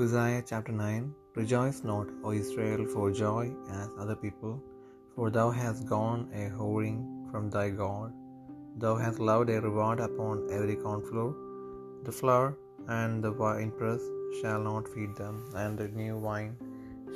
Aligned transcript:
Hosea 0.00 0.42
chapter 0.50 0.72
9 0.72 1.14
Rejoice 1.38 1.78
not, 1.88 2.06
O 2.24 2.30
Israel, 2.32 2.82
for 2.92 3.10
joy 3.10 3.42
as 3.78 3.88
other 4.02 4.16
people, 4.22 4.54
for 5.14 5.26
thou 5.34 5.48
hast 5.58 5.86
gone 5.90 6.22
a 6.42 6.44
whoring 6.58 7.00
from 7.30 7.50
thy 7.54 7.66
God. 7.80 8.14
Thou 8.82 8.94
hast 9.02 9.18
loved 9.30 9.50
a 9.50 9.60
reward 9.66 10.00
upon 10.06 10.38
every 10.58 10.76
cornfloor. 10.84 11.32
The 12.06 12.16
floor 12.20 12.44
and 13.00 13.22
the 13.26 13.34
winepress 13.42 14.00
shall 14.38 14.62
not 14.68 14.88
feed 14.94 15.12
them, 15.20 15.36
and 15.62 15.76
the 15.82 15.88
new 16.00 16.16
wine 16.28 16.54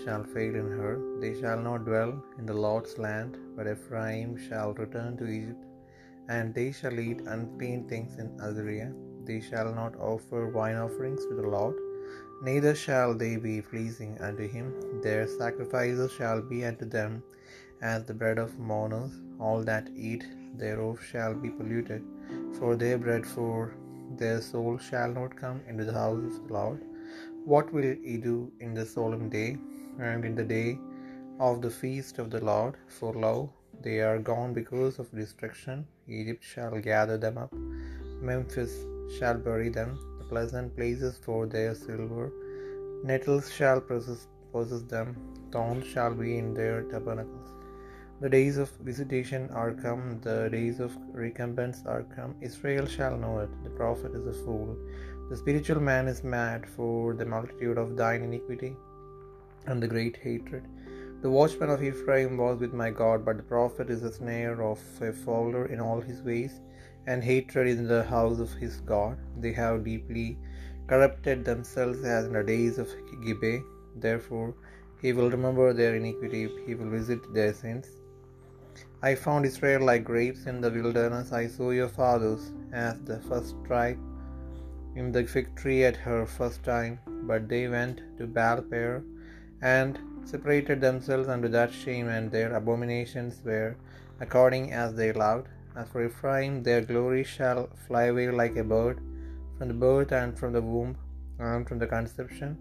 shall 0.02 0.26
fail 0.34 0.54
in 0.62 0.68
her. 0.80 0.92
They 1.22 1.32
shall 1.40 1.62
not 1.68 1.86
dwell 1.88 2.12
in 2.38 2.44
the 2.50 2.60
Lord's 2.66 2.94
land, 3.06 3.38
but 3.56 3.72
Ephraim 3.74 4.36
shall 4.46 4.74
return 4.84 5.16
to 5.22 5.32
Egypt, 5.38 5.64
and 6.36 6.54
they 6.58 6.70
shall 6.80 6.98
eat 7.06 7.32
unclean 7.36 7.82
things 7.94 8.14
in 8.24 8.30
Assyria. 8.48 8.90
They 9.30 9.40
shall 9.50 9.72
not 9.80 9.96
offer 10.12 10.42
wine 10.60 10.80
offerings 10.86 11.24
to 11.30 11.34
the 11.40 11.50
Lord, 11.56 11.76
neither 12.42 12.74
shall 12.74 13.14
they 13.14 13.36
be 13.36 13.60
pleasing 13.62 14.18
unto 14.20 14.46
him. 14.56 14.66
Their 15.02 15.26
sacrifices 15.26 16.12
shall 16.12 16.40
be 16.40 16.64
unto 16.64 16.86
them 16.96 17.22
as 17.80 18.04
the 18.04 18.14
bread 18.14 18.38
of 18.38 18.58
mourners. 18.58 19.12
All 19.38 19.62
that 19.70 19.88
eat 19.96 20.24
thereof 20.56 20.98
shall 21.10 21.34
be 21.34 21.50
polluted 21.50 22.02
for 22.58 22.76
their 22.76 22.98
bread, 22.98 23.26
for 23.26 23.74
their 24.16 24.40
soul 24.40 24.78
shall 24.78 25.12
not 25.20 25.36
come 25.36 25.60
into 25.68 25.84
the 25.84 25.92
house 25.92 26.36
of 26.36 26.46
the 26.46 26.54
Lord. 26.54 26.80
What 27.44 27.72
will 27.72 27.84
ye 27.84 28.16
do 28.16 28.36
in 28.60 28.72
the 28.74 28.86
solemn 28.86 29.28
day, 29.28 29.58
and 29.98 30.24
in 30.24 30.34
the 30.34 30.48
day 30.56 30.78
of 31.48 31.60
the 31.64 31.70
feast 31.80 32.18
of 32.18 32.30
the 32.30 32.42
Lord? 32.52 32.76
For 32.98 33.12
lo, 33.12 33.52
they 33.82 34.00
are 34.00 34.18
gone 34.18 34.52
because 34.54 34.98
of 34.98 35.14
destruction. 35.20 35.86
Egypt 36.08 36.42
shall 36.52 36.78
gather 36.80 37.18
them 37.24 37.36
up, 37.44 37.52
Memphis 38.30 38.74
shall 39.18 39.38
bury 39.46 39.68
them, 39.68 39.90
the 39.96 40.13
pleasant 40.28 40.76
places 40.76 41.18
for 41.24 41.46
their 41.46 41.74
silver. 41.74 42.32
Nettles 43.04 43.52
shall 43.52 43.80
possess, 43.80 44.26
them, 44.88 45.16
thorns 45.52 45.86
shall 45.86 46.14
be 46.14 46.38
in 46.38 46.54
their 46.54 46.82
tabernacles. 46.82 47.52
The 48.20 48.28
days 48.28 48.56
of 48.56 48.70
visitation 48.80 49.50
are 49.50 49.72
come, 49.72 50.20
the 50.22 50.48
days 50.48 50.80
of 50.80 50.96
recompense 51.12 51.82
are 51.84 52.04
come. 52.16 52.36
Israel 52.40 52.86
shall 52.86 53.16
know 53.16 53.40
it. 53.40 53.50
The 53.64 53.70
prophet 53.70 54.14
is 54.14 54.26
a 54.26 54.44
fool. 54.44 54.76
The 55.30 55.36
spiritual 55.36 55.80
man 55.80 56.06
is 56.06 56.22
mad 56.22 56.66
for 56.66 57.14
the 57.14 57.26
multitude 57.26 57.76
of 57.76 57.96
thine 57.96 58.22
iniquity 58.22 58.76
and 59.66 59.82
the 59.82 59.88
great 59.88 60.16
hatred. 60.16 60.64
The 61.24 61.30
watchman 61.30 61.70
of 61.70 61.82
Ephraim 61.82 62.36
was 62.36 62.60
with 62.60 62.74
my 62.74 62.90
God, 62.90 63.24
but 63.24 63.38
the 63.38 63.42
prophet 63.44 63.88
is 63.88 64.02
a 64.02 64.12
snare 64.12 64.62
of 64.62 64.80
a 65.00 65.10
fowler 65.10 65.64
in 65.74 65.80
all 65.80 66.02
his 66.08 66.20
ways, 66.20 66.60
and 67.06 67.24
hatred 67.24 67.66
in 67.66 67.88
the 67.92 68.02
house 68.10 68.40
of 68.44 68.52
his 68.62 68.74
God. 68.90 69.16
They 69.44 69.52
have 69.52 69.86
deeply 69.86 70.36
corrupted 70.86 71.46
themselves 71.46 72.04
as 72.04 72.26
in 72.26 72.34
the 72.34 72.42
days 72.42 72.76
of 72.76 72.92
Gibeah. 73.24 73.62
Therefore, 73.96 74.52
he 75.00 75.14
will 75.14 75.30
remember 75.30 75.72
their 75.72 75.96
iniquity, 75.96 76.44
he 76.66 76.74
will 76.74 76.90
visit 76.98 77.32
their 77.32 77.54
sins. 77.54 77.88
I 79.02 79.14
found 79.14 79.46
Israel 79.46 79.82
like 79.90 80.04
grapes 80.04 80.44
in 80.44 80.60
the 80.60 80.74
wilderness. 80.78 81.32
I 81.32 81.46
saw 81.46 81.70
your 81.70 81.92
fathers 82.00 82.52
as 82.70 83.00
the 83.00 83.20
first 83.30 83.54
tribe 83.64 83.98
in 84.94 85.10
the 85.10 85.24
fig 85.24 85.54
tree 85.56 85.84
at 85.84 85.96
her 86.08 86.26
first 86.26 86.62
time, 86.64 86.98
but 87.30 87.48
they 87.48 87.66
went 87.66 88.02
to 88.18 88.26
Baal 88.26 88.60
Peor 88.60 89.02
and 89.62 89.98
separated 90.24 90.80
themselves 90.80 91.28
unto 91.28 91.48
that 91.48 91.72
shame, 91.72 92.08
and 92.08 92.30
their 92.30 92.54
abominations 92.54 93.40
were 93.44 93.76
according 94.20 94.72
as 94.72 94.94
they 94.94 95.12
loved. 95.12 95.48
As 95.76 95.88
for 95.88 96.04
Ephraim, 96.04 96.62
their 96.62 96.82
glory 96.82 97.24
shall 97.24 97.68
fly 97.86 98.04
away 98.04 98.30
like 98.30 98.56
a 98.56 98.64
bird 98.64 99.00
from 99.56 99.68
the 99.68 99.74
birth 99.74 100.12
and 100.12 100.38
from 100.38 100.52
the 100.52 100.62
womb 100.62 100.96
and 101.38 101.68
from 101.68 101.78
the 101.78 101.86
conception. 101.86 102.56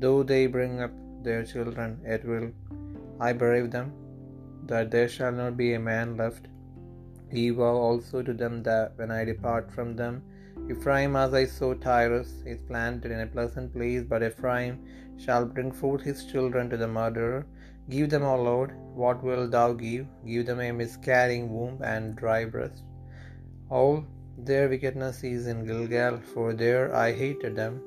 Though 0.00 0.22
they 0.22 0.46
bring 0.46 0.80
up 0.80 0.90
their 1.22 1.44
children, 1.44 2.00
yet 2.04 2.24
will 2.24 2.50
I 3.20 3.32
bereave 3.32 3.70
them, 3.70 3.92
that 4.66 4.90
there 4.90 5.08
shall 5.08 5.32
not 5.32 5.56
be 5.56 5.74
a 5.74 5.80
man 5.80 6.16
left. 6.16 6.46
Ye 7.32 7.50
vow 7.50 7.76
also 7.86 8.22
to 8.22 8.32
them 8.32 8.62
that 8.64 8.92
when 8.96 9.10
I 9.10 9.24
depart 9.24 9.72
from 9.76 9.96
them, 9.96 10.22
Ephraim, 10.72 11.16
as 11.16 11.32
I 11.32 11.46
saw 11.46 11.72
Tyrus, 11.72 12.42
is 12.44 12.60
planted 12.60 13.10
in 13.10 13.20
a 13.20 13.26
pleasant 13.26 13.72
place, 13.72 14.02
but 14.02 14.22
Ephraim 14.22 14.74
shall 15.16 15.46
bring 15.46 15.72
forth 15.72 16.02
his 16.02 16.26
children 16.26 16.68
to 16.68 16.76
the 16.76 16.86
murderer. 16.86 17.46
Give 17.88 18.10
them, 18.10 18.22
O 18.22 18.36
Lord, 18.36 18.72
what 18.94 19.22
wilt 19.22 19.50
thou 19.50 19.72
give? 19.72 20.04
Give 20.26 20.44
them 20.44 20.60
a 20.60 20.70
miscarrying 20.70 21.50
womb 21.50 21.80
and 21.82 22.16
dry 22.16 22.44
breast. 22.44 22.82
All 23.70 24.04
their 24.36 24.68
wickedness 24.68 25.24
is 25.24 25.46
in 25.46 25.64
Gilgal, 25.64 26.20
for 26.34 26.52
there 26.52 26.94
I 26.94 27.12
hated 27.12 27.56
them. 27.56 27.80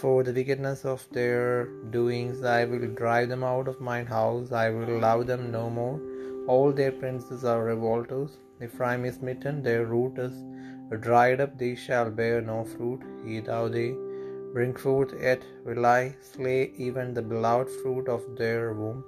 For 0.00 0.24
the 0.24 0.32
wickedness 0.32 0.84
of 0.84 1.06
their 1.12 1.66
doings 1.90 2.42
I 2.42 2.64
will 2.64 2.88
drive 3.02 3.28
them 3.28 3.44
out 3.44 3.68
of 3.68 3.80
mine 3.80 4.06
house, 4.06 4.50
I 4.50 4.70
will 4.70 4.98
love 4.98 5.28
them 5.28 5.52
no 5.52 5.70
more. 5.70 6.00
All 6.48 6.72
their 6.72 6.92
princes 6.92 7.44
are 7.44 7.62
revolters. 7.62 8.38
Ephraim 8.60 9.04
is 9.04 9.16
smitten, 9.16 9.62
their 9.62 9.86
root 9.86 10.18
is 10.18 10.36
dried 10.96 11.40
up, 11.40 11.58
they 11.58 11.74
shall 11.74 12.10
bear 12.10 12.40
no 12.40 12.64
fruit. 12.64 13.02
Ye 13.24 13.40
thou 13.40 13.68
they 13.68 13.94
bring 14.52 14.74
forth, 14.74 15.12
yet 15.20 15.42
will 15.64 15.84
I 15.84 16.16
slay 16.20 16.72
even 16.76 17.14
the 17.14 17.22
beloved 17.22 17.70
fruit 17.82 18.08
of 18.08 18.36
their 18.36 18.72
womb. 18.72 19.04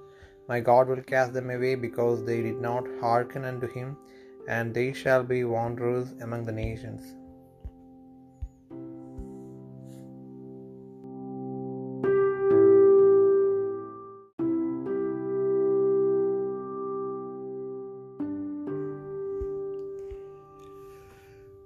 My 0.49 0.61
God 0.61 0.89
will 0.89 1.03
cast 1.03 1.33
them 1.33 1.51
away 1.51 1.75
because 1.75 2.25
they 2.25 2.43
did 2.43 2.61
not 2.61 2.85
hearken 3.01 3.45
unto 3.45 3.67
him, 3.67 3.97
and 4.49 4.75
they 4.75 4.93
shall 4.93 5.23
be 5.23 5.45
wanderers 5.45 6.13
among 6.21 6.45
the 6.45 6.53
nations. 6.53 7.15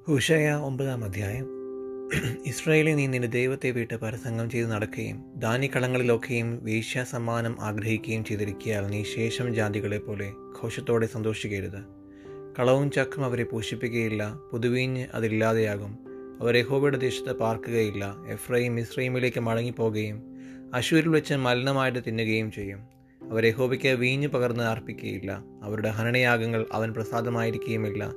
ഹുഷയ 0.08 0.50
ഒമ്പതാം 0.52 1.04
അധ്യായം. 1.04 1.46
ഇസ്രയേലിൽ 2.46 2.96
നീ 2.96 3.06
നിന്റെ 3.06 3.28
ദൈവത്തെ 3.28 3.70
വിട്ട് 3.70 3.94
പരസംഗം 3.94 4.50
ചെയ്ത് 4.50 4.70
നടക്കുകയും 4.70 5.40
ധാന്യക്കളങ്ങളിലൊക്കെയും 5.40 6.64
വേശ്യാസമ്മാനം 6.64 7.56
ആഗ്രഹിക്കുകയും 7.60 8.24
ചെയ്തിരിക്കിയാൽ 8.24 8.86
നീ 8.86 9.02
ശേഷം 9.02 9.54
ജാതികളെ 9.54 9.98
പോലെ 9.98 10.32
ഘോഷത്തോടെ 10.62 11.06
സന്തോഷിക്കരുത്. 11.06 11.80
കളവും 12.58 12.90
ചക്കും 12.90 13.24
അവരെ 13.24 13.44
പോഷിപ്പിക്കുകയില്ല 13.44 14.38
പുതുവീഞ്ഞ് 14.52 15.06
അതില്ലാതെയാകും. 15.14 15.98
അവരെ 16.40 16.58
യഹോബയുടെ 16.58 16.96
ദേശത്ത് 16.96 17.32
പാർക്കുകയില്ല 17.32 18.16
എഫ്രൈം 18.28 18.80
ഇസ്രൈമിലേക്ക് 18.80 19.40
മടങ്ങിപ്പോകുകയും 19.40 20.22
അശൂരിൽ 20.74 21.08
വെച്ച് 21.08 21.34
മലിനമായിട്ട് 21.34 21.98
തിന്നുകയും 22.06 22.52
ചെയ്യും. 22.52 22.78
അവരെ 23.30 23.48
യഹോബയ്ക്ക് 23.48 23.88
വീഞ്ഞ് 23.88 24.28
പകർന്ന് 24.28 24.64
അർപ്പിക്കുകയില്ല 24.64 25.44
അവരുടെ 25.62 25.88
ഹനനയാഗങ്ങൾ 25.88 26.66
അവൻ 26.72 26.92
പ്രസാദമായിരിക്കുകയുമില്ല. 26.92 28.12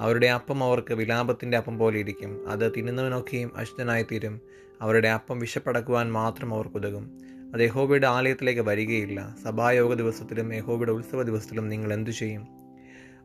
അവരുടെ 0.00 0.26
അപ്പം 0.26 0.64
അവർക്ക് 0.64 0.94
വിലാപത്തിന്റെ 0.94 1.56
അപ്പം 1.56 1.78
പോലെ 1.78 1.98
ഇരിക്കും. 1.98 2.50
അത് 2.50 2.72
തിന്നുന്നവനൊക്കെയും 2.76 3.50
അശുദ്ധനായിത്തീരും. 3.56 4.40
അവരുടെ 4.80 5.08
അപ്പം 5.08 5.38
വിശപ്പടക്കുവാൻ 5.38 6.12
മാത്രം 6.12 6.54
അവർക്കുതകും 6.54 7.18
അത് 7.54 7.60
യഹോബയുടെ 7.60 8.06
ആലയത്തിലേക്ക് 8.06 8.60
വരികയില്ല. 8.60 9.36
സഭായോഗ 9.44 9.94
ദിവസത്തിലും 9.94 10.54
യഹോബയുടെ 10.54 10.92
ഉത്സവ 10.92 11.22
ദിവസത്തിലും 11.22 11.68
നിങ്ങൾ 11.68 11.92
എന്തു 11.92 12.10
ചെയ്യും? 12.10 12.46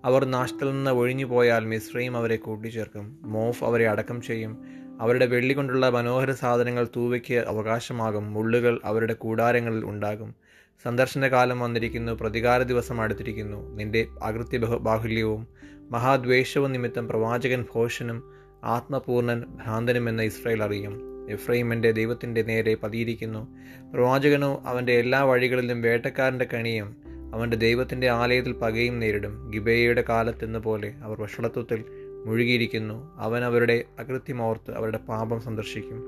അവർ 0.06 0.25
നാശത്തിൽ 0.25 0.72
നിന്ന് 0.72 0.91
ഒഴിഞ്ഞു 0.91 1.25
പോയാൽ 1.25 1.66
മിശ്രയും 1.66 2.17
അവരെ 2.17 2.35
കൂട്ടിച്ചേർക്കും. 2.35 3.19
മോഫ് 3.23 3.63
അവരെ 3.63 3.88
അടക്കം 3.89 4.22
ചെയ്യും. 4.22 4.57
അവരുടെ 5.01 5.25
വെള്ളി 5.25 5.53
കൊണ്ടുള്ള 5.53 5.89
മനോഹര 5.89 6.31
സാധനങ്ങൾ 6.31 6.88
തൂവയ്ക്ക് 6.95 7.33
അവകാശമാകും. 7.33 8.33
മുള്ളുകൾ 8.33 8.79
അവരുടെ 8.85 9.13
കൂടാരങ്ങളിൽ 9.13 9.85
ഉണ്ടാകും. 9.85 10.35
സന്ദർശനകാലം 10.83 11.59
വന്നിരിക്കുന്നു 11.59 12.11
പ്രതികാര 12.11 12.61
ദിവസം 12.61 13.01
അടുത്തിരിക്കുന്നു. 13.01 13.75
നിന്റെ 13.75 14.07
അകൃത്യ 14.23 14.57
ബാഹുല്യവും 14.57 15.47
മഹാദ്വേഷവും 15.91 16.71
നിമിത്തം 16.71 17.07
പ്രവാചകൻ 17.07 17.65
ഭോഷനും 17.73 18.23
ആത്മപൂർണൻ 18.63 19.39
ഭ്രാന്തനുമെന്ന് 19.39 20.24
ഇസ്രായേൽ 20.24 20.63
അറിയും. 20.63 21.18
എഫ്രൈം 21.31 21.74
എന്റെ 21.74 21.91
ദൈവത്തിന്റെ 21.91 22.41
നേരെ 22.41 22.77
പതിയിരിക്കുന്നു. 22.83 23.47
പ്രവാചകനോ 23.94 24.63
അവന്റെ 24.65 24.94
എല്ലാ 24.94 25.24
വഴികളിലും 25.24 25.81
വേട്ടക്കാരന്റെ 25.81 26.45
കണിയും 26.53 26.95
അവന്റെ 27.33 27.57
ദൈവത്തിന്റെ 27.57 28.09
ആലയത്തിൽ 28.09 28.51
പകയും 28.51 29.00
നേരിടും. 29.00 29.51
ഗിബേയയുടെ 29.53 30.03
കാലത്തെന്ന 30.09 30.57
പോലെ 30.57 30.94
അവർ 31.03 31.21
വഷളത്വത്തിൽ 31.21 31.83
മുഴുകിയിരിക്കുന്നു. 32.25 33.13
അവൻ 33.18 33.44
അവരുടെ 33.44 33.83
അകൃത്യമോർത്ത് 34.00 34.71
അവരുടെ 34.71 34.97
പാപം 34.97 35.41
സന്ദർശിക്കും. 35.41 36.03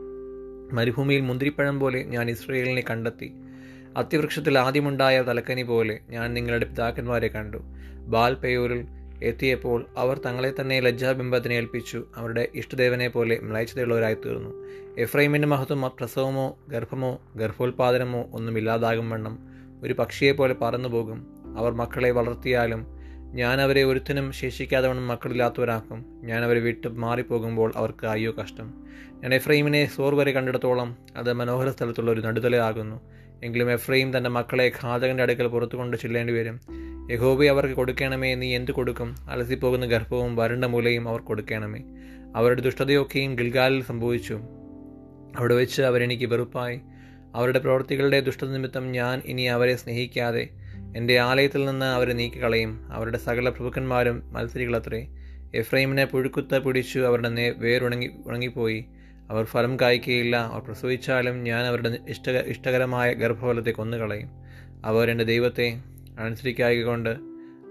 മരുഭൂമിയിൽ 0.75 1.21
മുന്തിരിപ്പഴം 1.21 1.79
പോലെ 1.79 2.03
ഞാൻ 2.03 2.29
ഇസ്രയേലിനെ 2.29 2.83
കണ്ടെത്തി. 2.89 3.31
അത്യവൃക്ഷത്തിൽ 3.97 4.59
ആദ്യമുണ്ടായ 4.59 5.21
തലക്കനി 5.21 5.61
പോലെ 5.61 5.99
ഞാൻ 6.09 6.33
നിങ്ങളുടെ 6.33 6.65
പിതാക്കന്മാരെ 6.65 7.27
കണ്ടു. 7.27 7.57
ബാൽ 7.93 8.33
പെയൂരിൽ 8.33 8.87
എത്തിയപ്പോൾ 9.23 9.85
അവർ 9.97 10.21
തങ്ങളെ 10.25 10.53
തന്നെ 10.61 10.79
ലജ്ജാബിംബത്തിന് 10.79 11.53
ഏൽപ്പിച്ചു. 11.53 12.03
അവരുടെ 12.15 12.47
ഇഷ്ടദേവനെ 12.55 13.07
പോലെ 13.07 13.39
മ്ലയച്ചതയുള്ളവരായി 13.41 14.13
തീർന്നു 14.13 14.65
എഫ്രൈമിന്റെ 14.97 15.47
മഹത്വം 15.47 15.81
പ്രസവമോ 15.81 16.57
ഗർഭമോ 16.69 17.21
ഗർഭോത്പാദനമോ 17.35 18.29
ഒന്നുമില്ലാതാകും 18.33 19.09
വണ്ണം. 19.09 19.39
ഒരു 19.83 19.93
പക്ഷിയെപ്പോലെ 19.93 20.53
പറന്നുപോകും. 20.53 21.27
അവർ 21.57 21.71
മക്കളെ 21.71 22.11
വളർത്തിയാലും 22.11 22.87
ഞാൻ 23.35 23.61
അവരെ 23.61 23.83
ഒരുത്തിനും 23.83 24.31
ശേഷിക്കാതെ 24.31 24.87
വണ്ണം 24.87 25.07
മക്കളില്ലാത്തവരാക്കും. 25.07 26.05
ഞാൻ 26.23 26.43
അവരെ 26.43 26.59
വിട്ട് 26.59 26.87
മാറിപ്പോകുമ്പോൾ 26.87 27.73
അവർക്ക് 27.75 28.07
അയ്യോ 28.07 28.31
കഷ്ടം. 28.31 28.73
ഞാൻ 29.23 29.33
എഫ്രൈമിനെ 29.33 29.85
സോർ 29.85 30.15
വരെ 30.15 30.31
കണ്ടിടത്തോളം 30.31 30.97
അത് 31.15 31.33
മനോഹര 31.33 31.69
സ്ഥലത്തുള്ള 31.69 32.11
ഒരു 32.11 32.21
നടുതലയാകുന്നു. 32.21 33.01
എങ്കിലും 33.43 33.71
എഫ്രൈം 33.71 34.17
തന്റെ 34.17 34.29
മക്കളെ 34.29 34.71
ഘാതകന്റെ 34.83 35.23
അടുക്കൽ 35.23 35.47
പുറത്തുകൊണ്ട് 35.47 35.97
ചെല്ലേണ്ടി 35.97 36.33
വരും. 36.33 36.59
യഹോബി 37.11 37.45
അവർക്ക് 37.45 37.75
കൊടുക്കണമേ 37.75 38.35
നീ 38.35 38.55
എന്ത് 38.55 38.71
കൊടുക്കും? 38.71 39.15
അലസിപ്പോകുന്ന 39.29 39.85
ഗർഭവും 39.85 40.35
വരണ്ട 40.35 40.65
മൂലയും 40.65 41.09
അവർ 41.09 41.19
കൊടുക്കണമേ. 41.19 41.81
അവരുടെ 42.35 42.61
ദുഷ്ടതയൊക്കെയും 42.61 43.35
ഗിൽഗാലിൽ 43.35 43.83
സംഭവിച്ചു. 43.83 44.39
അവിടെ 45.37 45.55
വെച്ച് 45.55 45.81
അവരെനിക്ക് 45.81 46.25
വെറുപ്പായി. 46.25 46.81
അവരുടെ 47.35 47.59
പ്രവൃത്തികളുടെ 47.59 48.19
ദുഷ്ടത 48.19 48.47
നിമിത്തം 48.47 48.91
ഞാൻ 48.91 49.21
ഇനി 49.25 49.41
അവരെ 49.41 49.75
സ്നേഹിക്കാതെ 49.75 50.49
എന്റെ 50.97 51.19
ആലയത്തിൽ 51.19 51.65
നിന്ന് 51.65 51.85
അവരെ 51.85 52.13
നീക്കിക്കളയും. 52.13 52.93
അവരുടെ 52.93 53.17
സകല 53.17 53.49
പ്രഭുക്കന്മാരും 53.49 54.33
മത്സരികളത്രേ. 54.33 55.07
എഫ്രൈമിനെ 55.55 56.05
പുഴുക്കുത്ത 56.05 56.57
പിടിച്ചു 56.57 56.99
അവരുടെ 56.99 57.29
നേ 57.29 57.49
വേരുണങ്ങി 57.49 58.09
ഉണങ്ങിപ്പോയി. 58.25 58.85
അവർ 59.29 59.43
ഫലം 59.43 59.79
കായ്ക്കുകയില്ല. 59.79 60.35
അവർ 60.35 60.61
പ്രസവിച്ചാലും 60.61 61.43
ഞാൻ 61.43 61.65
അവരുടെ 61.65 61.99
ഇഷ്ട 62.09 62.29
ഇഷ്ടകരമായ 62.29 63.13
ഗർഭഫലത്തെ 63.13 63.71
കൊന്നുകളയും. 63.71 64.29
അവർ 64.85 65.09
എന്റെ 65.09 65.23
ദൈവത്തെ 65.23 65.81
അനുസരിക്കായകൊണ്ട് 66.19 67.17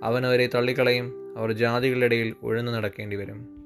അവൻ 0.03 0.27
അവരെ 0.27 0.47
തള്ളിക്കളയും. 0.47 1.19
അവർ 1.39 1.53
ജാതികളുടെ 1.53 2.07
ഇടയിൽ 2.07 2.35
ഉഴന്നു 2.43 2.73
നടക്കേണ്ടി 2.73 3.17
വരും 3.17 3.58